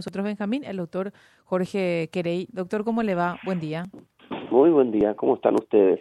[0.00, 1.12] nosotros, Benjamín, el doctor
[1.44, 2.48] Jorge Querey.
[2.52, 3.38] Doctor, ¿cómo le va?
[3.44, 3.84] Buen día.
[4.50, 6.00] Muy buen día, ¿cómo están ustedes?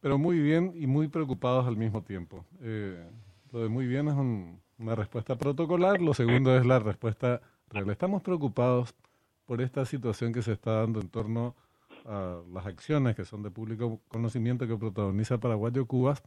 [0.00, 2.44] Pero muy bien y muy preocupados al mismo tiempo.
[2.60, 3.00] Eh,
[3.52, 7.88] lo de muy bien es una respuesta protocolar, lo segundo es la respuesta real.
[7.90, 8.96] Estamos preocupados
[9.46, 11.54] por esta situación que se está dando en torno
[12.06, 16.20] a las acciones que son de público conocimiento que protagoniza Paraguayo Cubas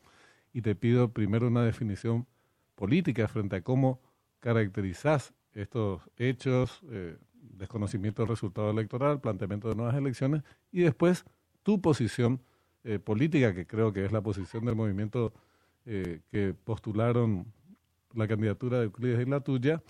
[0.53, 2.27] y te pido primero una definición
[2.75, 3.99] política frente a cómo
[4.39, 11.25] caracterizás estos hechos, eh, desconocimiento del resultado electoral, planteamiento de nuevas elecciones y después
[11.61, 12.41] tu posición
[12.83, 15.33] eh, política, que creo que es la posición del movimiento
[15.85, 17.45] eh, que postularon
[18.13, 19.81] la candidatura de Euclides y la tuya,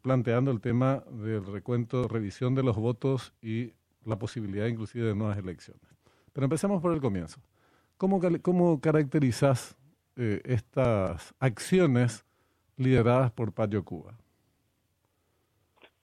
[0.00, 3.74] planteando el tema del recuento, revisión de los votos y
[4.06, 5.82] la posibilidad inclusive de nuevas elecciones.
[6.32, 7.40] Pero empecemos por el comienzo.
[7.98, 9.76] ¿Cómo, cómo caracterizas
[10.16, 12.24] estas acciones
[12.78, 14.16] lideradas por Payo Cuba?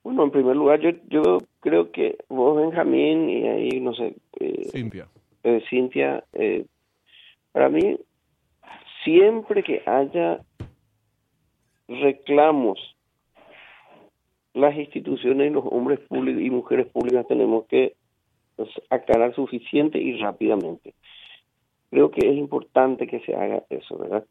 [0.03, 4.15] Bueno, en primer lugar, yo, yo creo que vos, Benjamín, y ahí, no sé...
[4.39, 5.07] Eh, Cintia.
[5.43, 6.65] Eh, Cintia, eh,
[7.53, 7.97] para mí,
[9.03, 10.41] siempre que haya
[11.87, 12.79] reclamos,
[14.53, 17.95] las instituciones y los hombres públicos y mujeres públicas tenemos que
[18.55, 20.93] pues, aclarar suficiente y rápidamente.
[21.89, 24.25] Creo que es importante que se haga eso, ¿verdad?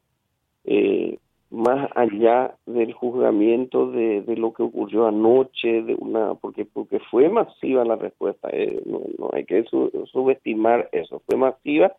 [0.64, 1.18] Eh,
[1.52, 7.28] más allá del juzgamiento de, de, lo que ocurrió anoche, de una porque porque fue
[7.28, 11.94] masiva la respuesta, eh, no, no, hay que subestimar eso, fue masiva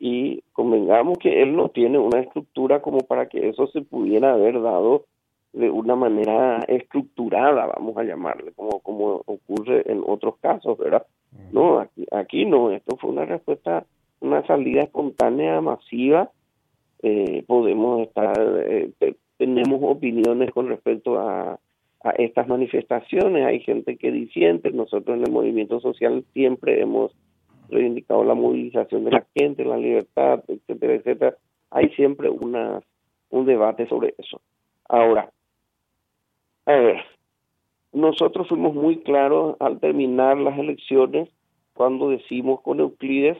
[0.00, 4.60] y convengamos que él no tiene una estructura como para que eso se pudiera haber
[4.60, 5.04] dado
[5.52, 11.06] de una manera estructurada, vamos a llamarle, como como ocurre en otros casos, ¿verdad?
[11.52, 13.86] No, aquí, aquí no, esto fue una respuesta,
[14.20, 16.32] una salida espontánea, masiva,
[17.02, 18.34] eh, podemos estar,
[18.66, 18.90] eh,
[19.36, 21.58] tenemos opiniones con respecto a,
[22.02, 27.12] a estas manifestaciones, hay gente que disiente, nosotros en el movimiento social siempre hemos
[27.68, 31.36] reivindicado la movilización de la gente, la libertad, etcétera, etcétera,
[31.70, 32.80] hay siempre una,
[33.30, 34.40] un debate sobre eso.
[34.88, 35.30] Ahora,
[36.66, 36.96] a ver,
[37.92, 41.28] nosotros fuimos muy claros al terminar las elecciones
[41.74, 43.38] cuando decimos con Euclides,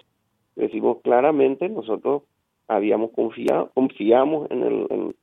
[0.56, 2.22] decimos claramente, nosotros
[2.68, 5.16] habíamos confiado, confiamos en el,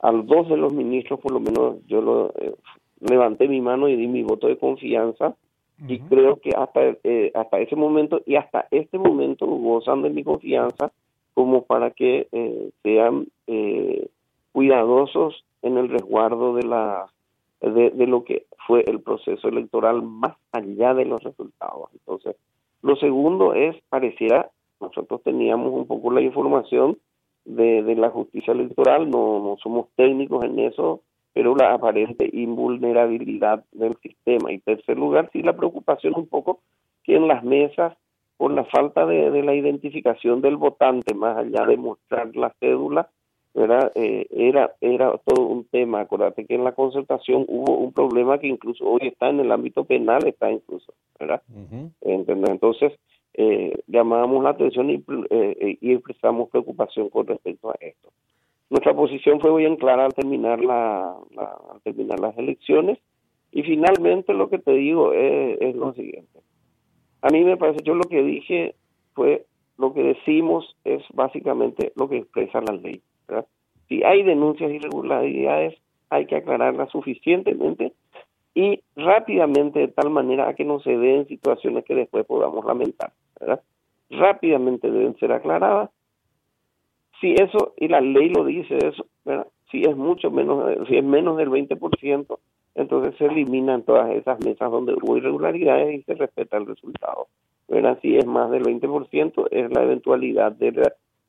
[0.00, 2.54] a los dos de los ministros, por lo menos yo lo, eh,
[3.00, 5.34] levanté mi mano y di mi voto de confianza
[5.88, 10.22] y creo que hasta eh, hasta ese momento y hasta este momento gozan de mi
[10.22, 10.92] confianza
[11.32, 13.28] como para que eh, sean
[14.52, 17.06] cuidadosos en el resguardo de la
[17.62, 21.88] de, de, lo que fue el proceso electoral más allá de los resultados.
[21.92, 22.36] Entonces,
[22.82, 24.50] lo segundo es, pareciera
[24.80, 26.98] nosotros teníamos un poco la información
[27.44, 31.02] de, de la justicia electoral, no, no somos técnicos en eso,
[31.32, 34.52] pero la aparente invulnerabilidad del sistema.
[34.52, 36.60] Y tercer lugar, sí la preocupación un poco
[37.04, 37.96] que en las mesas,
[38.36, 43.08] por la falta de, de la identificación del votante, más allá de mostrar la cédula,
[43.54, 43.92] ¿verdad?
[43.94, 46.00] Eh, era, era todo un tema.
[46.00, 49.84] Acuérdate que en la concertación hubo un problema que incluso hoy está en el ámbito
[49.84, 51.42] penal, está incluso, ¿verdad?
[52.00, 52.92] Entonces,
[53.34, 58.10] eh, llamábamos la atención y, eh, y, expresamos preocupación con respecto a esto.
[58.68, 62.98] Nuestra posición fue bien clara al terminar, la, al terminar las elecciones
[63.52, 66.40] y finalmente lo que te digo es, lo siguiente.
[67.22, 68.74] A mí me parece, yo lo que dije
[69.14, 69.44] fue,
[69.76, 73.02] lo que decimos es básicamente lo que expresa la ley.
[73.88, 75.74] Si hay denuncias de irregularidades,
[76.10, 77.92] hay que aclararlas suficientemente
[78.54, 83.12] y rápidamente de tal manera que no se den situaciones que después podamos lamentar.
[83.38, 83.62] ¿verdad?
[84.10, 85.90] Rápidamente deben ser aclaradas.
[87.20, 89.06] Si eso, y la ley lo dice eso,
[89.70, 92.38] si es mucho menos, si es menos del 20%,
[92.74, 97.28] entonces se eliminan todas esas mesas donde hubo irregularidades y se respeta el resultado.
[97.68, 97.98] ¿verdad?
[98.02, 100.72] Si es más del 20%, es la eventualidad de,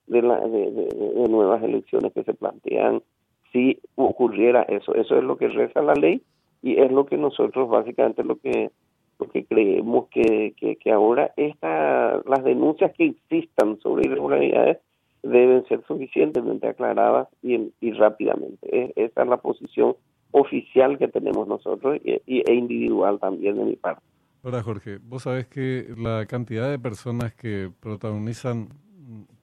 [0.07, 3.03] de, la, de, de nuevas elecciones que se plantean
[3.51, 4.95] si ocurriera eso.
[4.95, 6.23] Eso es lo que reza la ley
[6.61, 8.71] y es lo que nosotros básicamente lo que
[9.19, 14.79] lo que creemos que, que, ahora esta, las denuncias que existan sobre irregularidades
[15.21, 18.91] deben ser suficientemente aclaradas y, y rápidamente.
[18.95, 19.95] esa es la posición
[20.31, 24.01] oficial que tenemos nosotros y, e individual también de mi parte.
[24.43, 28.69] Ahora, Jorge, vos sabés que la cantidad de personas que protagonizan,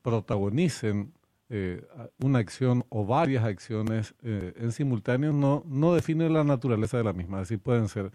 [0.03, 1.13] protagonicen
[1.51, 1.83] eh,
[2.23, 7.13] una acción o varias acciones eh, en simultáneo no, no define la naturaleza de la
[7.13, 7.41] misma.
[7.41, 8.11] Es decir, pueden ser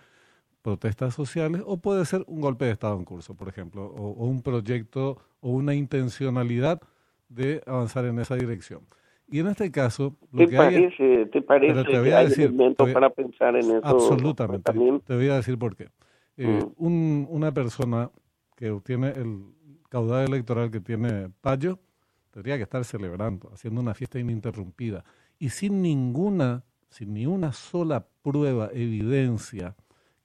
[0.61, 4.25] protestas sociales o puede ser un golpe de Estado en curso, por ejemplo, o, o
[4.25, 6.81] un proyecto o una intencionalidad
[7.29, 8.81] de avanzar en esa dirección.
[9.29, 12.53] Y en este caso, lo ¿Te, que parece, hay, ¿Te parece te que hay decir,
[12.93, 13.81] para pensar en eso?
[13.83, 14.71] Absolutamente.
[15.05, 15.89] Te voy a decir por qué.
[16.37, 16.71] Eh, mm.
[16.77, 18.11] un, una persona
[18.55, 19.43] que tiene el
[19.89, 21.79] caudal electoral que tiene Payo
[22.33, 25.05] tendría que estar celebrando, haciendo una fiesta ininterrumpida
[25.37, 29.75] y sin ninguna, sin ni una sola prueba, evidencia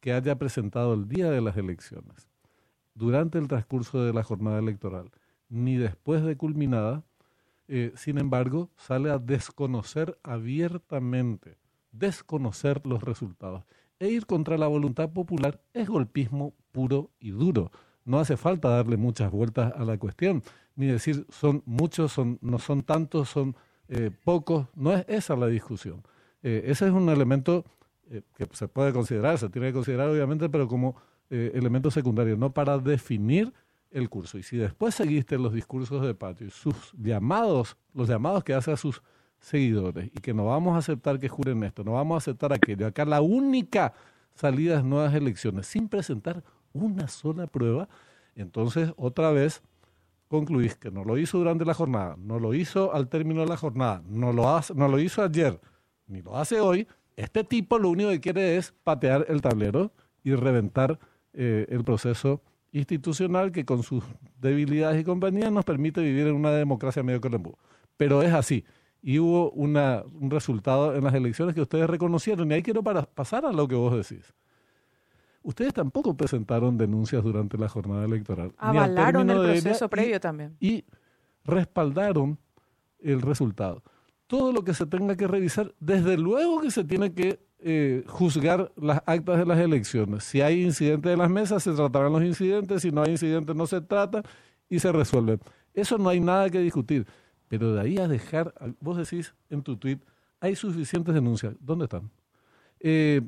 [0.00, 2.30] que haya presentado el día de las elecciones,
[2.94, 5.10] durante el transcurso de la jornada electoral,
[5.50, 7.04] ni después de culminada,
[7.68, 11.58] eh, sin embargo, sale a desconocer abiertamente,
[11.92, 13.64] desconocer los resultados.
[13.98, 17.70] E ir contra la voluntad popular es golpismo puro y duro.
[18.04, 20.42] No hace falta darle muchas vueltas a la cuestión,
[20.78, 23.56] ni decir son muchos, son, no son tantos, son
[23.88, 24.68] eh, pocos.
[24.76, 26.02] No es esa la discusión.
[26.42, 27.64] Eh, ese es un elemento
[28.10, 30.96] eh, que se puede considerar, se tiene que considerar obviamente, pero como
[31.30, 33.52] eh, elemento secundario, no para definir
[33.90, 34.38] el curso.
[34.38, 38.70] Y si después seguiste los discursos de Patio y sus llamados, los llamados que hace
[38.70, 39.02] a sus
[39.40, 42.86] seguidores, y que no vamos a aceptar que juren esto, no vamos a aceptar aquello,
[42.86, 43.94] acá la única
[44.34, 47.88] salida es nuevas elecciones, sin presentar una sola prueba,
[48.36, 49.62] entonces otra vez
[50.28, 53.56] concluís que no lo hizo durante la jornada, no lo hizo al término de la
[53.56, 55.60] jornada, no lo, hace, no lo hizo ayer,
[56.06, 56.86] ni lo hace hoy,
[57.16, 59.90] este tipo lo único que quiere es patear el tablero
[60.22, 60.98] y reventar
[61.32, 64.04] eh, el proceso institucional que con sus
[64.40, 67.56] debilidades y compañías nos permite vivir en una democracia medio colembú.
[67.96, 68.64] Pero es así.
[69.02, 72.50] Y hubo una, un resultado en las elecciones que ustedes reconocieron.
[72.50, 74.32] Y ahí quiero pasar a lo que vos decís.
[75.42, 78.52] Ustedes tampoco presentaron denuncias durante la jornada electoral.
[78.58, 80.56] Avalaron el proceso previo también.
[80.60, 80.84] Y
[81.44, 82.38] respaldaron
[83.00, 83.82] el resultado
[84.28, 88.70] todo lo que se tenga que revisar, desde luego que se tiene que eh, juzgar
[88.76, 90.22] las actas de las elecciones.
[90.22, 93.66] Si hay incidentes de las mesas, se tratarán los incidentes, si no hay incidentes, no
[93.66, 94.22] se trata
[94.68, 95.40] y se resuelven.
[95.72, 97.06] Eso no hay nada que discutir.
[97.48, 99.98] Pero de ahí a dejar, vos decís en tu tweet,
[100.40, 101.54] hay suficientes denuncias.
[101.58, 102.10] ¿Dónde están?
[102.80, 103.22] Eh,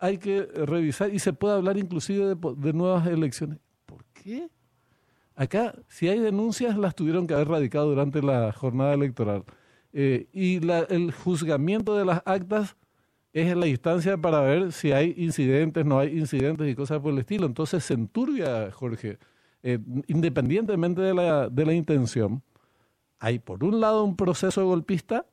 [0.00, 3.58] hay que revisar y se puede hablar inclusive de, nuevas elecciones.
[3.86, 4.48] ¿Por qué?
[5.36, 9.44] Acá, si hay denuncias, las tuvieron que haber radicado durante la jornada electoral.
[9.92, 12.76] Eh, y el juzgamiento de las actas
[13.32, 17.18] es la instancia para ver si hay incidentes, no hay incidentes y cosas por el
[17.20, 17.46] estilo.
[17.46, 17.96] Entonces se
[18.72, 19.18] Jorge.
[19.62, 22.42] Eh, independientemente de la, de la intención,
[23.18, 25.26] hay por un lado un proceso golpista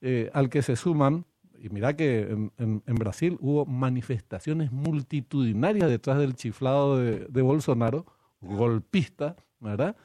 [0.00, 1.24] eh, al que se suman,
[1.60, 8.06] y mira que en, en, Brasil hubo manifestaciones multitudinarias detrás del chiflado de, de Bolsonaro,
[8.40, 9.96] golpista, ¿verdad?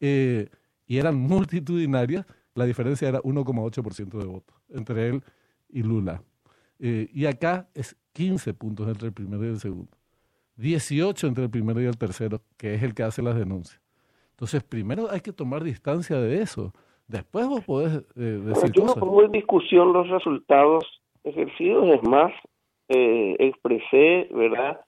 [0.00, 5.22] y eran multitudinarias la diferencia era 1,8% de votos entre él
[5.68, 6.22] y Lula.
[6.78, 9.90] Eh, y acá es 15 puntos entre el primero y el segundo.
[10.56, 13.80] 18 entre el primero y el tercero, que es el que hace las denuncias.
[14.30, 16.72] Entonces, primero hay que tomar distancia de eso.
[17.06, 22.32] Después vos podés eh, decir Yo no pongo en discusión los resultados ejercidos, es más,
[22.88, 24.80] eh, expresé, ¿verdad?,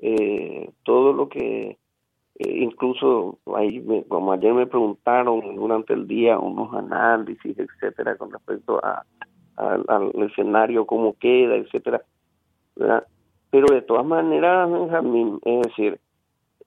[0.00, 1.76] eh, todo lo que
[2.40, 8.80] eh, incluso ahí como ayer me preguntaron durante el día unos análisis etcétera con respecto
[8.82, 9.04] a,
[9.56, 12.02] al escenario cómo queda etcétera
[13.50, 16.00] pero de todas maneras Benjamín es decir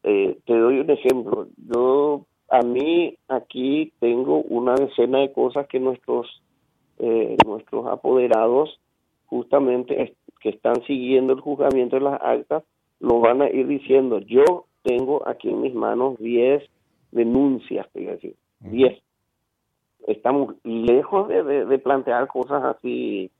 [0.03, 5.79] eh, te doy un ejemplo yo a mí aquí tengo una decena de cosas que
[5.79, 6.43] nuestros
[6.99, 8.79] eh, nuestros apoderados
[9.33, 12.63] justamente que están siguiendo el juzgamiento de las actas
[12.99, 16.63] lo van a ir diciendo yo tengo aquí en mis manos 10
[17.11, 19.01] denuncias, te decir, 10.
[20.07, 23.31] Estamos lejos de, plantear cosas así,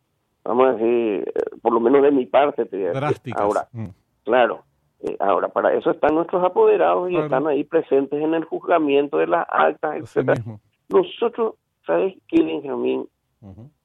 [0.43, 3.41] vamos a decir, eh, por lo menos de mi parte, te Drásticas.
[3.41, 3.87] Ahora, mm.
[4.23, 4.63] claro,
[5.01, 9.27] eh, ahora para eso están nuestros apoderados y están ahí presentes en el juzgamiento de
[9.27, 10.41] las actas, etcétera.
[10.89, 13.07] Nosotros, ¿sabes qué, Benjamín?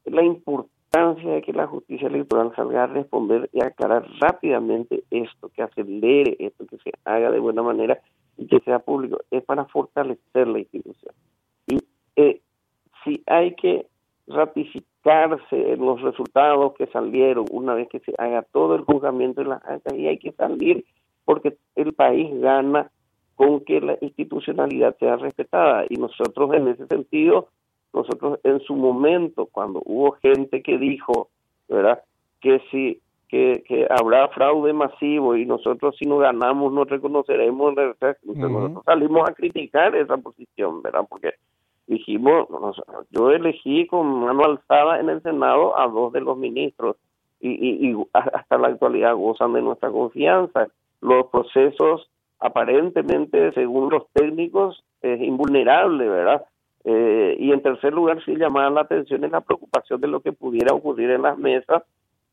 [0.05, 5.63] La importancia de que la justicia electoral salga a responder y aclarar rápidamente esto, que
[5.63, 8.01] acelere esto, que se haga de buena manera
[8.37, 11.15] y que sea público, es para fortalecer la institución.
[11.67, 11.79] Y
[12.17, 12.41] eh,
[13.05, 13.87] si hay que
[14.27, 19.49] ratificarse en los resultados que salieron una vez que se haga todo el juzgamiento de
[19.49, 20.85] las actas y hay que salir
[21.25, 22.91] porque el país gana
[23.37, 27.49] con que la institucionalidad sea respetada y nosotros en ese sentido
[27.93, 31.29] nosotros en su momento, cuando hubo gente que dijo,
[31.69, 32.03] ¿verdad?
[32.41, 37.75] Que si que, que habrá fraude masivo y nosotros si no ganamos no reconoceremos,
[38.23, 41.05] nosotros salimos a criticar esa posición, ¿verdad?
[41.09, 41.35] Porque
[41.87, 42.47] dijimos,
[43.11, 46.97] yo elegí con mano alzada en el Senado a dos de los ministros
[47.41, 50.69] y, y, hasta la actualidad gozan de nuestra confianza.
[51.01, 56.45] Los procesos aparentemente, según los técnicos, es invulnerable, ¿verdad?
[56.85, 60.33] Eh, y en tercer lugar, sí llamaba la atención en la preocupación de lo que
[60.33, 61.83] pudiera ocurrir en las mesas,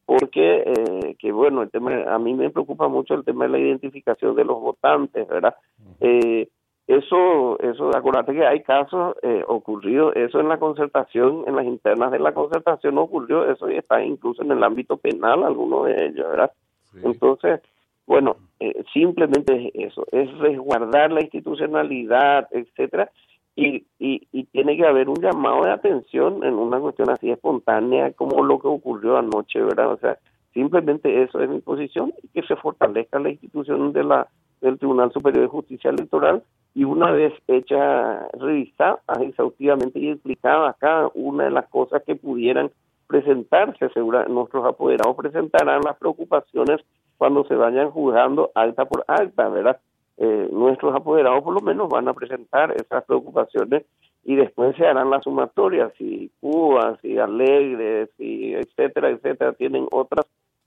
[0.06, 3.60] porque, eh, que bueno, el tema, a mí me preocupa mucho el tema de la
[3.60, 5.56] identificación de los votantes, ¿verdad?
[6.00, 6.48] Eh,
[6.88, 12.12] eso, eso, acuérdate que hay casos eh, ocurridos, eso en la concertación, en las internas
[12.12, 16.52] de la concertación ocurrió, eso está incluso en el ámbito penal, algunos de ellos, ¿verdad?
[17.04, 17.62] Entonces,
[18.06, 23.10] bueno, eh, simplemente es eso, es resguardar la institucionalidad, etcétera,
[23.56, 28.12] y, y, y tiene que haber un llamado de atención en una cuestión así espontánea
[28.14, 29.94] como lo que ocurrió anoche, ¿verdad?
[29.94, 30.18] O sea,
[30.54, 34.28] simplemente eso es mi posición y que se fortalezca la institución de la
[34.62, 36.44] del Tribunal Superior de Justicia Electoral
[36.74, 42.72] y una vez hecha, revisada exhaustivamente y explicada cada una de las cosas que pudieran
[43.08, 46.82] presentarse, segura, nuestros apoderados presentarán las preocupaciones
[47.18, 49.80] cuando se vayan juzgando alta por alta, ¿verdad?
[50.18, 53.84] Eh, nuestros apoderados por lo menos van a presentar esas preocupaciones
[54.24, 60.26] y después se harán las sumatorias, si Cuba, si Alegre, si etcétera, etcétera, tienen otras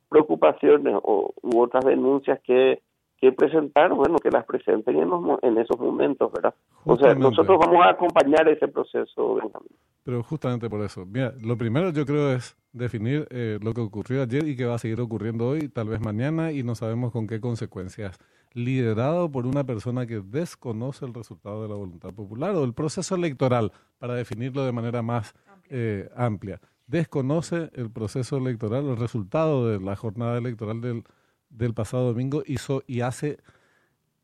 [0.08, 2.80] preocupaciones o, u otras denuncias que
[3.20, 5.10] que presentar, bueno, que las presenten en,
[5.42, 6.54] en esos momentos, ¿verdad?
[6.84, 9.70] O sea, nosotros vamos a acompañar ese proceso, Benjamín.
[10.04, 14.22] Pero justamente por eso, mira, lo primero yo creo es definir eh, lo que ocurrió
[14.22, 17.26] ayer y que va a seguir ocurriendo hoy, tal vez mañana, y no sabemos con
[17.26, 18.18] qué consecuencias.
[18.52, 23.14] Liderado por una persona que desconoce el resultado de la voluntad popular o el proceso
[23.14, 25.34] electoral, para definirlo de manera más
[25.68, 26.60] eh, amplia.
[26.86, 31.04] Desconoce el proceso electoral, el resultado de la jornada electoral del
[31.50, 33.38] del pasado domingo hizo y hace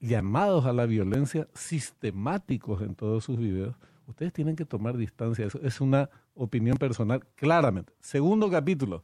[0.00, 3.76] llamados a la violencia sistemáticos en todos sus videos,
[4.06, 5.46] ustedes tienen que tomar distancia.
[5.46, 7.92] Eso es una opinión personal, claramente.
[8.00, 9.02] Segundo capítulo,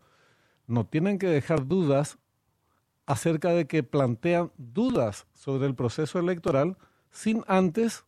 [0.66, 2.18] no tienen que dejar dudas
[3.10, 6.76] acerca de que plantean dudas sobre el proceso electoral
[7.10, 8.04] sin antes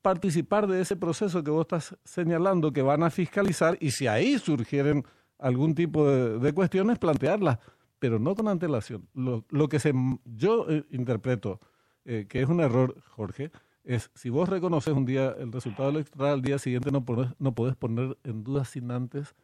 [0.00, 4.38] participar de ese proceso que vos estás señalando que van a fiscalizar y si ahí
[4.38, 5.04] surgieren
[5.40, 7.58] algún tipo de, cuestiones, plantearlas
[7.98, 9.08] pero no con antelación.
[9.12, 9.92] Lo, lo que se,
[10.24, 11.58] yo eh, interpreto
[12.04, 13.50] eh, que es un error, Jorge,
[13.82, 17.56] es si vos reconoces un día el resultado electoral, al día siguiente no podés, no
[17.56, 19.34] podés poner en duda sin antes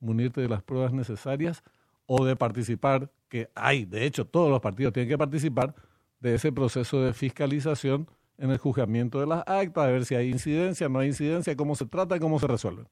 [0.00, 1.62] munirte de las pruebas necesarias
[2.06, 5.74] o de participar, que hay, de hecho, todos los partidos tienen que participar
[6.20, 8.06] de ese proceso de fiscalización
[8.38, 11.74] en el juzgamiento de las actas, a ver si hay incidencia, no hay incidencia, cómo
[11.74, 12.86] se trata, cómo se resuelven.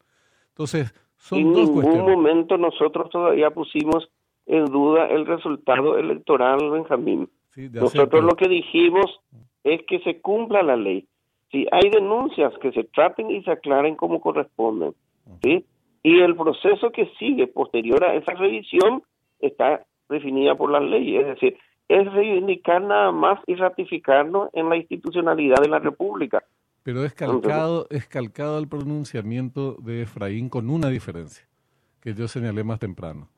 [0.49, 4.09] Entonces, son en dos ningún momento nosotros todavía pusimos
[4.47, 7.29] en duda el resultado electoral, Benjamín.
[7.73, 9.21] Nosotros lo que dijimos
[9.65, 11.07] es que se cumpla la ley.
[11.51, 14.95] Si hay denuncias, que se traten y se aclaren como corresponden.
[15.43, 15.65] ¿sí?
[16.03, 19.03] Y el proceso que sigue posterior a esa revisión
[19.41, 21.17] está definida por la ley.
[21.17, 21.57] Es decir,
[21.89, 26.43] es reivindicar nada más y ratificarnos en la institucionalidad de la República.
[26.83, 31.47] Pero es calcado, es calcado el pronunciamiento de Efraín con una diferencia
[32.01, 33.29] que yo señalé más temprano.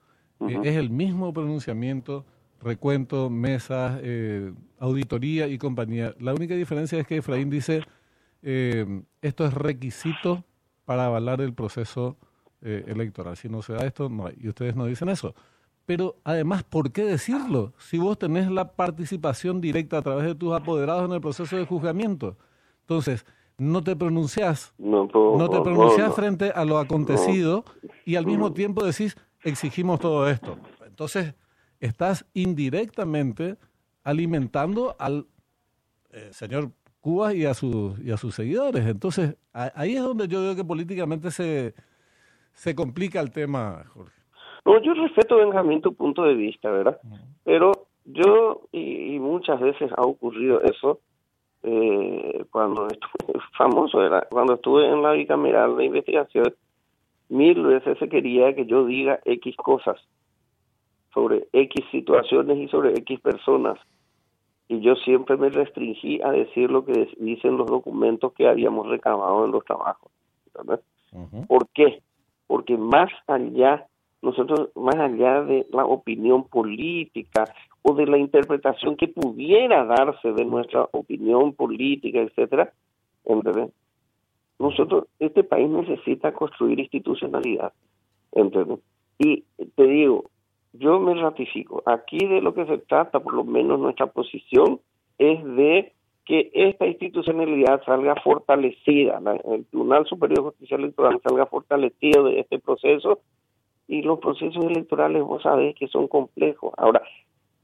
[0.46, 2.26] Eh, es el mismo pronunciamiento,
[2.60, 6.14] recuento, mesas, eh, auditoría y compañía.
[6.20, 7.82] La única diferencia es que Efraín dice,
[8.42, 10.44] eh, esto es requisito
[10.84, 12.18] para avalar el proceso
[12.60, 13.36] electoral.
[13.36, 14.34] Si no se da esto, no hay.
[14.40, 15.34] Y ustedes no dicen eso.
[15.88, 17.72] Pero además, ¿por qué decirlo?
[17.78, 21.64] Si vos tenés la participación directa a través de tus apoderados en el proceso de
[21.64, 22.36] juzgamiento.
[22.82, 23.24] Entonces,
[23.56, 27.64] no te pronunciás, no, te pronunciás frente a lo acontecido
[28.04, 30.58] y al mismo tiempo decís, exigimos todo esto.
[30.86, 31.34] Entonces,
[31.80, 33.56] estás indirectamente
[34.04, 35.26] alimentando al
[36.10, 38.86] eh, señor Cuba y a, sus, y a sus seguidores.
[38.86, 41.74] Entonces, ahí es donde yo veo que políticamente se,
[42.52, 44.17] se complica el tema, Jorge.
[44.68, 47.00] No, yo respeto, Benjamín, tu punto de vista, ¿verdad?
[47.44, 47.72] Pero
[48.04, 51.00] yo, y, muchas veces ha ocurrido eso,
[51.62, 56.54] eh, cuando estuve famoso, era, cuando estuve en la bicameral de investigación,
[57.30, 59.96] mil veces se quería que yo diga X cosas
[61.14, 63.78] sobre X situaciones y sobre X personas.
[64.68, 69.46] Y yo siempre me restringí a decir lo que dicen los documentos que habíamos recabado
[69.46, 70.12] en los trabajos.
[71.46, 72.02] ¿Por qué?
[72.46, 73.86] Porque más allá,
[74.20, 77.44] nosotros, más allá de la opinión política
[77.82, 82.72] o de la interpretación que pudiera darse de nuestra opinión política, etcétera,
[83.24, 83.70] ¿entendés?
[84.58, 87.72] Nosotros, este país necesita construir institucionalidad.
[88.32, 88.80] ¿entendés?
[89.18, 89.44] Y
[89.76, 90.24] te digo,
[90.72, 91.82] yo me ratifico.
[91.86, 94.80] Aquí de lo que se trata, por lo menos nuestra posición,
[95.18, 95.92] es de
[96.24, 99.20] que esta institucionalidad salga fortalecida,
[99.50, 103.20] el Tribunal Superior de Justicia Electoral salga fortalecido de este proceso
[103.88, 106.72] y los procesos electorales, vos sabés que son complejos.
[106.76, 107.02] Ahora,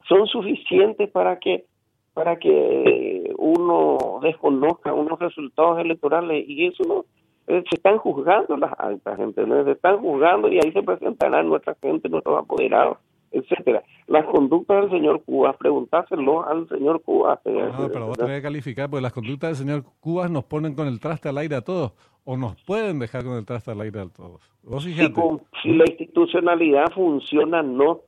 [0.08, 1.66] son suficientes para que
[2.14, 7.04] para que uno desconozca unos resultados electorales y eso no
[7.48, 9.64] eh, se están juzgando las actas, ¿entendés?
[9.64, 12.98] Se están juzgando y ahí se presentarán nuestra gente, nuestros apoderados,
[13.34, 13.82] etcétera.
[14.06, 17.40] Las conductas del señor Cubas, preguntáselo al señor Cubas.
[17.44, 20.74] No, eh, pero vos tenés que calificar, porque las conductas del señor Cubas nos ponen
[20.74, 21.92] con el traste al aire a todos,
[22.24, 24.40] o nos pueden dejar con el traste al aire a todos.
[24.62, 28.00] Vos si, si la institucionalidad funciona, no.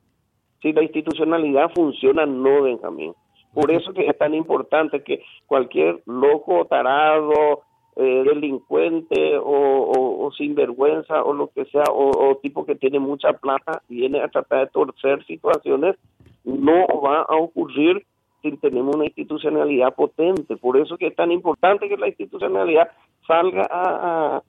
[0.63, 3.13] Si la institucionalidad funciona, no, Benjamín.
[3.53, 7.63] Por eso que es tan importante que cualquier loco, tarado,
[7.99, 14.21] eh, delincuente o, sinvergüenza o lo que sea, o, tipo que tiene mucha plata, viene
[14.21, 15.97] a tratar de torcer situaciones,
[16.45, 18.05] no va a ocurrir
[18.43, 20.57] si tenemos una institucionalidad potente.
[20.59, 22.91] Por eso que es tan importante que la institucionalidad
[23.27, 24.43] salga a,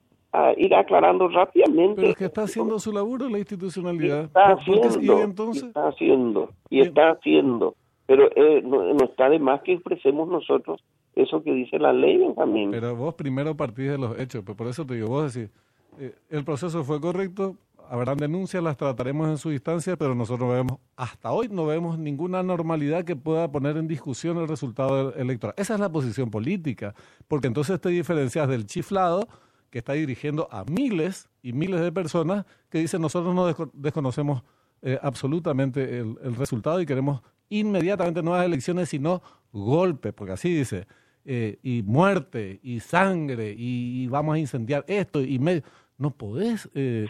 [0.58, 1.94] ir aclarando rápidamente.
[1.96, 4.24] Pero es que está haciendo su laburo la institucionalidad.
[4.24, 5.64] Está haciendo, entonces?
[5.64, 7.74] está haciendo, y está haciendo.
[8.06, 10.82] Pero eh, no, no está de más que expresemos nosotros
[11.22, 12.70] eso que dice la ley, Benjamín.
[12.70, 15.50] Pero vos primero partís de los hechos, pues por eso te digo, vos decís,
[15.98, 17.56] eh, el proceso fue correcto,
[17.90, 22.42] habrán denuncias, las trataremos en su instancia, pero nosotros vemos, hasta hoy no vemos ninguna
[22.42, 25.54] normalidad que pueda poner en discusión el resultado electoral.
[25.56, 26.94] Esa es la posición política,
[27.26, 29.26] porque entonces te diferencias del chiflado
[29.70, 34.42] que está dirigiendo a miles y miles de personas que dicen nosotros no desconocemos
[34.82, 39.22] eh, absolutamente el, el, resultado y queremos inmediatamente nuevas elecciones, sino
[39.52, 40.86] golpe, porque así dice,
[41.30, 45.60] eh, y muerte, y sangre, y, vamos a incendiar esto, y medio.
[45.98, 47.06] No podés eh,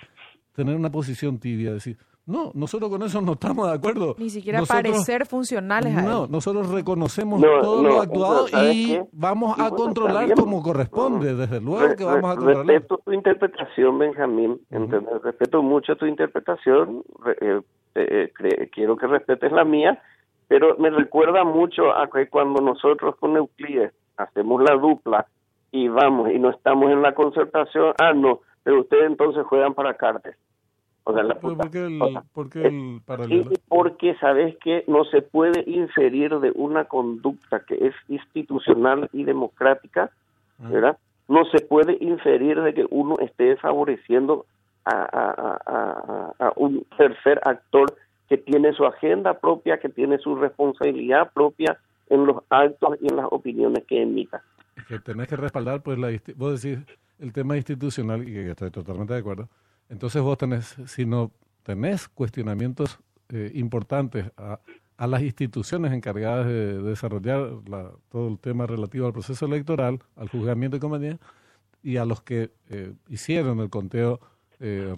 [0.55, 1.97] tener una posición tibia, decir,
[2.27, 4.17] no, nosotros con eso no estamos de acuerdo.
[4.19, 10.35] Ni siquiera parecer funcionales a No, nosotros reconocemos todo lo actuado y vamos a controlar
[10.35, 12.67] como corresponde, desde luego que vamos a controlar.
[12.67, 14.61] Respeto tu interpretación, Benjamín,
[15.23, 17.05] respeto mucho tu interpretación,
[17.95, 18.33] eh,
[18.73, 20.03] quiero que respetes la mía,
[20.49, 25.27] pero me recuerda mucho a que cuando nosotros con Euclides hacemos la dupla
[25.71, 29.95] y vamos y no estamos en la concertación, ah, no, pero ustedes entonces juegan para
[29.95, 30.37] Cartes.
[31.05, 31.99] O sea, la ¿Por qué el,
[32.35, 33.51] ¿por qué el paralelo?
[33.69, 40.11] porque sabes que no se puede inferir de una conducta que es institucional y democrática,
[40.61, 40.69] ah.
[40.69, 40.99] ¿verdad?
[41.27, 44.45] No se puede inferir de que uno esté favoreciendo
[44.85, 47.95] a, a, a, a un tercer actor
[48.29, 51.79] que tiene su agenda propia, que tiene su responsabilidad propia
[52.11, 54.43] en los actos y en las opiniones que emita.
[54.87, 56.85] Que tenés que respaldar, pues, la, vos decís
[57.19, 59.49] el tema institucional, y que estoy totalmente de acuerdo.
[59.89, 62.99] Entonces vos tenés, si no tenés cuestionamientos
[63.31, 64.61] eh, importantes a,
[64.97, 67.51] a, las instituciones encargadas de, desarrollar
[68.09, 71.27] todo el tema relativo al proceso electoral, al juzgamiento de conveniencia,
[71.83, 74.21] y a los que eh, hicieron el conteo
[74.61, 74.95] eh,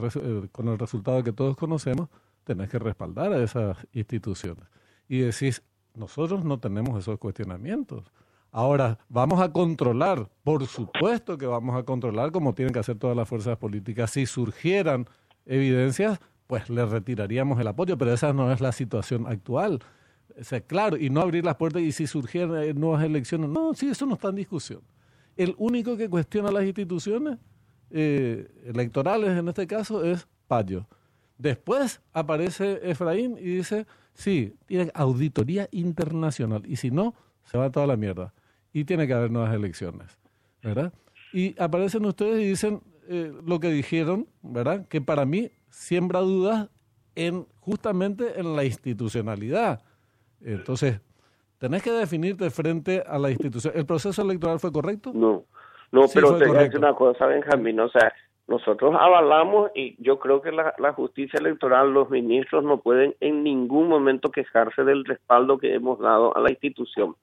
[0.52, 2.08] con el resultado que todos conocemos,
[2.44, 4.64] tenés que respaldar a esas instituciones.
[5.08, 5.62] Y decís,
[6.00, 8.10] nosotros no tenemos esos cuestionamientos.
[8.50, 13.16] Ahora, vamos a controlar, por supuesto que vamos a controlar como tienen que hacer todas
[13.16, 14.10] las fuerzas políticas.
[14.10, 15.06] Si surgieran
[15.46, 19.80] evidencias, pues le retiraríamos el apoyo, pero esa no es la situación actual.
[20.66, 24.06] Claro, y no abrir las puertas y si surgieran eh, nuevas elecciones, no, sí, eso
[24.06, 24.80] no está en discusión.
[25.36, 27.38] El único que cuestiona las instituciones
[27.90, 30.86] eh, electorales en este caso es Payo.
[31.36, 37.86] Después aparece Efraín y dice, sí, tiene auditoría internacional y si no, se va toda
[37.86, 38.32] la mierda.
[38.72, 40.18] Y tiene que haber nuevas elecciones,
[40.62, 40.92] ¿verdad?
[41.32, 44.86] Y aparecen ustedes y dicen eh, lo que dijeron, ¿verdad?
[44.86, 46.68] Que para mí siembra dudas
[47.14, 49.82] en justamente en la institucionalidad.
[50.40, 51.00] Entonces,
[51.58, 53.74] tenés que definirte frente a la institución.
[53.76, 55.12] ¿El proceso electoral fue correcto?
[55.14, 55.44] No,
[55.92, 58.12] no, pero te voy una cosa, Benjamín, o sea,
[58.50, 63.88] nosotros avalamos y yo creo que la, justicia electoral, los ministros no pueden en ningún
[63.88, 67.14] momento quejarse del respaldo que hemos dado a la institución.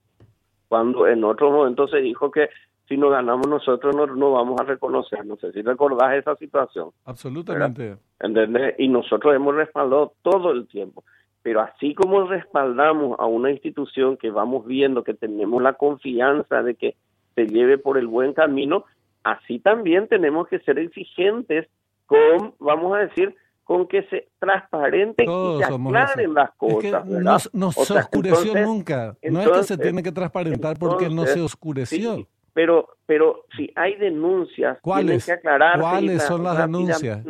[0.68, 2.48] Cuando en otro momento se dijo que
[2.88, 5.26] si no ganamos nosotros no, no vamos a reconocer.
[5.26, 6.92] No sé si recordás esa situación.
[7.04, 7.98] Absolutamente.
[8.20, 8.76] ¿Entendés?
[8.78, 11.04] Y nosotros hemos respaldado todo el tiempo.
[11.42, 16.74] Pero así como respaldamos a una institución que vamos viendo que tenemos la confianza de
[16.74, 16.96] que
[17.34, 18.86] se lleve por el buen camino,
[19.32, 21.66] así también tenemos que ser exigentes
[22.06, 27.04] con, vamos a decir, con que se transparenten y se aclaren las cosas.
[27.52, 29.14] no, se oscureció nunca.
[29.30, 32.26] no es que se tiene que transparentar porque no se oscureció.
[32.54, 37.24] pero, pero si hay denuncias, ¿cuáles, que aclarar ¿cuáles son las denuncias?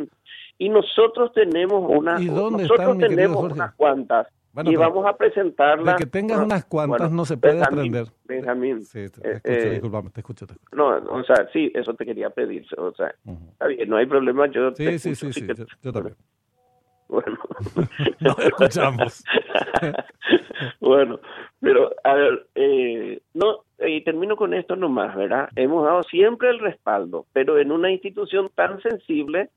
[0.57, 4.27] Y nosotros tenemos una, ¿Y dónde nosotros tenemos unas cuantas
[4.65, 5.93] y vamos a presentarla.
[5.93, 8.07] De que tengas unas cuantas no se puede aprender.
[8.25, 8.83] Benjamín.
[8.83, 12.65] Sí, te, escucho, eh, disculpame, te escucho, No, o sea, sí, eso te quería pedir.
[12.77, 13.13] O sea,
[13.51, 14.47] está bien, no hay problema.
[14.47, 15.47] Yo sí, sí, sí, sí,
[15.81, 16.15] yo, también.
[17.09, 17.39] Bueno.
[18.19, 19.23] Nos escuchamos.
[20.79, 21.19] bueno,
[21.59, 25.49] pero a ver, eh, no, y termino con esto nomás, ¿verdad?
[25.55, 29.49] Hemos dado siempre el respaldo, pero en una institución tan sensible,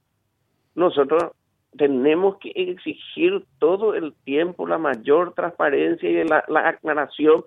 [0.74, 1.32] nosotros
[1.76, 7.44] tenemos que exigir todo el tiempo la mayor transparencia y la, la aclaración,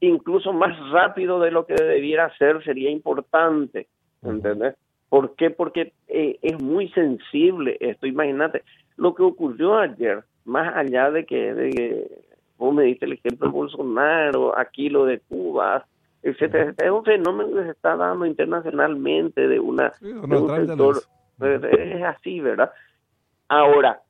[0.00, 3.86] incluso más rápido de lo que debiera ser, sería importante,
[4.22, 4.74] ¿entendés?
[5.08, 5.50] ¿Por qué?
[5.50, 8.06] Porque eh, es muy sensible esto.
[8.06, 8.62] Imagínate,
[8.96, 12.24] lo que ocurrió ayer, más allá de que, de
[12.58, 15.86] vos me diste el ejemplo de Bolsonaro, aquí lo de Cuba,
[16.22, 20.96] etcétera, es un fenómeno que se está dando internacionalmente de una un sector,
[21.40, 22.72] es así, ¿verdad?
[23.54, 24.00] Ahora,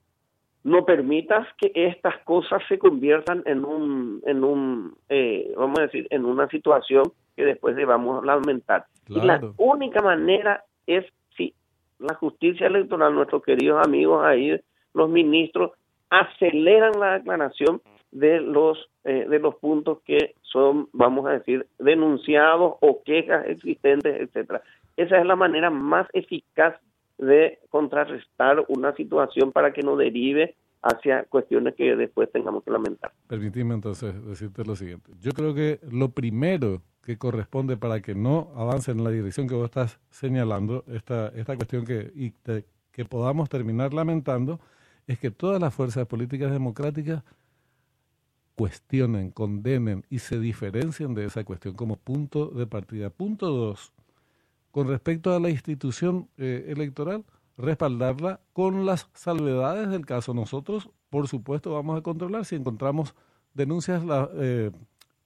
[0.62, 6.06] no permitas que estas cosas se conviertan en un, en un, eh, vamos a decir,
[6.10, 8.86] en una situación que después debamos lamentar.
[9.08, 11.04] Y la única manera es
[11.36, 11.52] si
[11.98, 14.58] la justicia electoral, nuestros queridos amigos ahí,
[14.94, 15.72] los ministros,
[16.08, 22.76] aceleran la aclaración de los eh, de los puntos que son, vamos a decir, denunciados
[22.80, 24.62] o quejas existentes, etcétera.
[24.96, 26.76] Esa es la manera más eficaz
[27.18, 33.12] de contrarrestar una situación para que no derive hacia cuestiones que después tengamos que lamentar.
[33.26, 35.12] Permitime entonces decirte lo siguiente.
[35.20, 39.54] Yo creo que lo primero que corresponde para que no avance en la dirección que
[39.54, 42.32] vos estás señalando, esta, esta cuestión que, y
[42.92, 44.60] que podamos terminar lamentando,
[45.06, 47.22] es que todas las fuerzas políticas democráticas
[48.54, 53.10] cuestionen, condenen y se diferencien de esa cuestión como punto de partida.
[53.10, 53.92] Punto dos,
[54.74, 57.24] con respecto a la institución eh, electoral,
[57.56, 60.34] respaldarla con las salvedades del caso.
[60.34, 63.14] Nosotros, por supuesto, vamos a controlar si encontramos
[63.52, 64.72] denuncias, la, eh,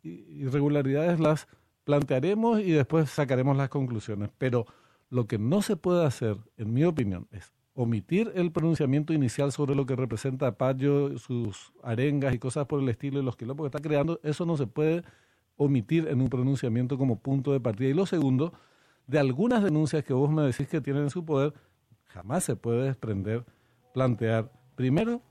[0.03, 1.49] irregularidades, las
[1.85, 4.29] plantearemos y después sacaremos las conclusiones.
[4.37, 4.67] Pero
[5.09, 9.75] lo que no se puede hacer, en mi opinión, es omitir el pronunciamiento inicial sobre
[9.75, 13.79] lo que representa Payo, sus arengas y cosas por el estilo y los quilombos que
[13.79, 15.05] está creando, eso no se puede
[15.57, 17.89] omitir en un pronunciamiento como punto de partida.
[17.89, 18.53] Y lo segundo,
[19.09, 21.55] de algunas denuncias que vos me decís que tienen en su poder,
[22.05, 23.45] jamás se puede desprender,
[23.93, 25.23] plantear, primero,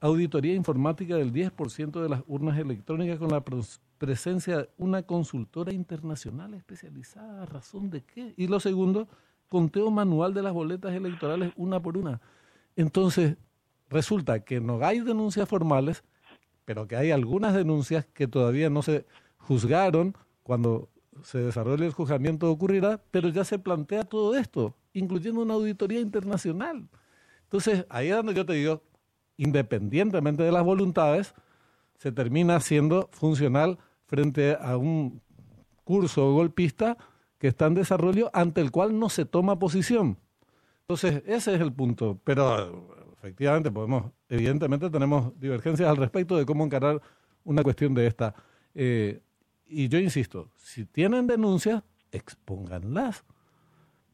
[0.00, 3.42] auditoría informática del 10% de las urnas electrónicas con la
[3.98, 8.34] presencia de una consultora internacional especializada, ¿razón de qué?
[8.36, 9.08] Y lo segundo,
[9.48, 12.20] conteo manual de las boletas electorales una por una.
[12.76, 13.36] Entonces,
[13.88, 16.04] resulta que no hay denuncias formales,
[16.66, 19.06] pero que hay algunas denuncias que todavía no se
[19.38, 20.90] juzgaron cuando
[21.22, 26.88] se desarrolle el juzgamiento ocurrirá, pero ya se plantea todo esto, incluyendo una auditoría internacional.
[27.44, 28.82] Entonces, ahí es donde yo te digo,
[29.36, 31.34] independientemente de las voluntades,
[31.98, 35.20] se termina siendo funcional frente a un
[35.84, 36.96] curso golpista
[37.38, 40.18] que está en desarrollo ante el cual no se toma posición.
[40.80, 42.20] Entonces, ese es el punto.
[42.24, 47.00] Pero efectivamente podemos, evidentemente tenemos divergencias al respecto de cómo encarar
[47.44, 48.34] una cuestión de esta.
[48.74, 49.20] Eh,
[49.72, 53.24] y yo insisto, si tienen denuncias, expónganlas,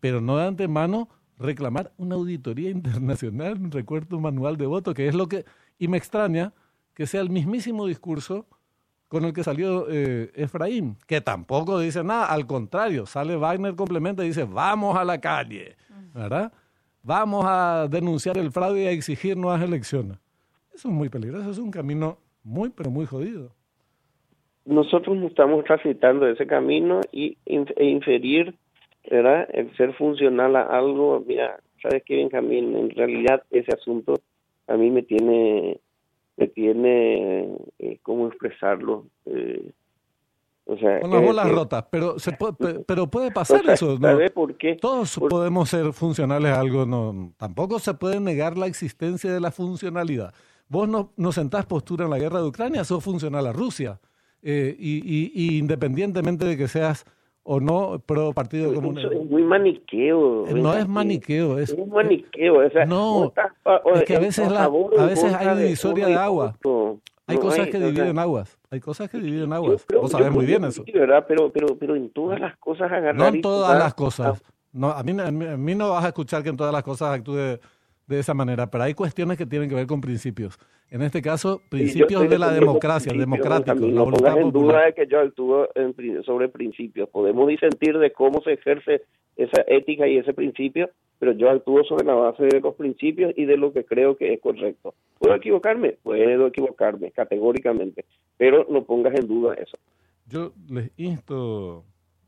[0.01, 5.14] pero no de antemano reclamar una auditoría internacional, un recuerdo manual de voto, que es
[5.14, 5.44] lo que,
[5.79, 6.53] y me extraña
[6.94, 8.47] que sea el mismísimo discurso
[9.09, 14.25] con el que salió eh, Efraín, que tampoco dice nada, al contrario, sale Wagner complementa
[14.25, 15.77] y dice, vamos a la calle,
[16.12, 16.53] ¿verdad?
[17.03, 20.18] Vamos a denunciar el fraude y a exigir nuevas elecciones.
[20.75, 23.55] Eso es muy peligroso, es un camino muy, pero muy jodido.
[24.68, 28.54] Nosotros estamos transitando ese camino y e inferir,
[29.11, 29.48] ¿verdad?
[29.50, 32.76] El ser funcional a algo, mira, ¿sabes qué, Benjamín?
[32.76, 34.20] En realidad ese asunto
[34.66, 35.81] a mí me tiene
[36.37, 39.07] que tiene eh, cómo expresarlo.
[39.24, 39.72] Eh,
[40.66, 43.98] o sea, Con las bolas rotas, pero se puede, pero puede pasar eso.
[43.98, 44.18] ¿no?
[44.35, 44.76] por qué?
[44.76, 46.85] Todos podemos ser funcionales a algo.
[46.85, 50.35] No, tampoco se puede negar la existencia de la funcionalidad.
[50.68, 53.98] Vos no, no sentás postura en la guerra de Ucrania, sos funcional a Rusia.
[54.42, 57.05] Eh, y, y, y, independientemente de que seas
[57.42, 59.12] o no pro Partido Comunista.
[59.12, 60.46] Es muy maniqueo.
[60.55, 62.66] No es maniqueo, es, es maniqueo.
[62.66, 63.33] O sea, no,
[63.94, 66.57] es que a veces, la, a veces hay divisoria de agua.
[67.27, 68.59] Hay cosas que dividen aguas.
[68.70, 69.87] Hay cosas que dividen aguas.
[69.92, 70.85] Vos sabés muy bien eso.
[70.92, 71.24] ¿verdad?
[71.27, 74.42] Pero, pero, pero en todas las cosas agarrar No en todas las cosas.
[74.72, 77.59] No, a, mí, a mí no vas a escuchar que en todas las cosas actúe
[78.09, 80.59] de esa manera, pero hay cuestiones que tienen que ver con principios.
[80.90, 83.81] En este caso, principios de la democracia, democráticos.
[83.81, 85.68] No pongas en duda de que yo actúo
[86.24, 87.09] sobre principios.
[87.11, 89.03] Podemos disentir de cómo se ejerce
[89.37, 93.44] esa ética y ese principio, pero yo actúo sobre la base de los principios y
[93.44, 94.94] de lo que creo que es correcto.
[95.18, 95.96] ¿Puedo equivocarme?
[96.03, 98.07] Puedo equivocarme, categóricamente,
[98.38, 99.77] pero no pongas en duda eso.
[100.27, 101.85] Yo les insto,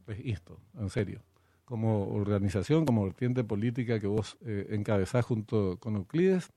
[0.06, 1.20] les insto, en serio,
[1.64, 6.50] como organización, como vertiente política que vos eh, encabezás junto con Euclides,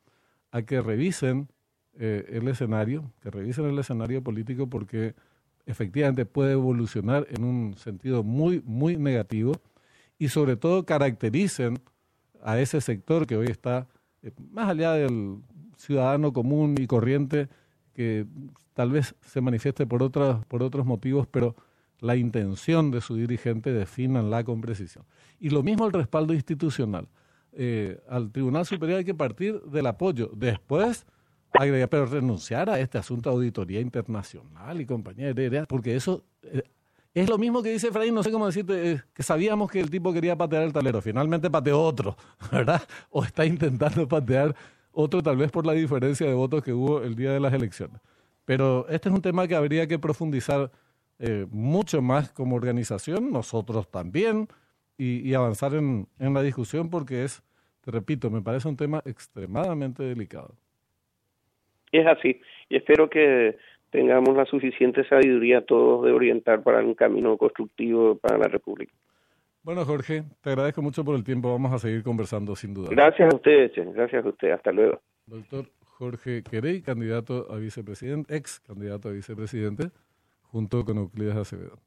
[0.52, 1.48] a que revisen
[2.00, 5.16] eh, el escenario, que revisen el escenario político porque
[5.66, 9.54] efectivamente puede evolucionar en un sentido muy, muy negativo
[10.18, 11.80] y sobre todo caractericen
[12.42, 13.88] a ese sector que hoy está
[14.22, 15.38] eh, más allá del
[15.78, 17.50] ciudadano común y corriente
[17.94, 18.26] que
[18.74, 21.56] tal vez se manifieste por, otras, por otros motivos, pero
[22.00, 25.06] la intención de su dirigente definanla con precisión.
[25.40, 27.08] Y lo mismo el respaldo institucional.
[27.54, 30.32] Eh, al Tribunal Superior hay que partir del apoyo.
[30.36, 31.06] Después,
[31.54, 35.34] agregar, pero renunciar a este asunto de auditoría internacional y compañía
[35.68, 36.64] porque eso eh,
[37.14, 39.90] es lo mismo que dice Efraín, no sé cómo decirte, eh, que sabíamos que el
[39.90, 42.18] tipo quería patear el tablero, finalmente pateó otro,
[42.52, 42.82] ¿verdad?
[43.12, 44.56] O está intentando patear
[44.92, 48.02] otro tal vez por la diferencia de votos que hubo el día de las elecciones.
[48.46, 50.72] Pero este es un tema que habría que profundizar
[51.20, 54.48] eh, mucho más como organización, nosotros también,
[54.98, 57.44] y, avanzar en, en la discusión porque es,
[57.82, 60.56] te repito, me parece un tema extremadamente delicado.
[61.94, 63.56] Es así, y espero que
[63.92, 68.92] tengamos la suficiente sabiduría todos de orientar para un camino constructivo para la República.
[69.62, 71.52] Bueno, Jorge, te agradezco mucho por el tiempo.
[71.52, 72.90] Vamos a seguir conversando sin duda.
[72.90, 74.52] Gracias a ustedes, gracias a usted.
[74.52, 75.00] Hasta luego.
[75.28, 79.92] Doctor Jorge Querey, candidato a vicepresidente, ex candidato a vicepresidente,
[80.42, 81.84] junto con Euclides Acevedo.